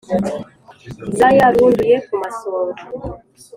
[1.17, 2.81] zayarunduye ku masonga;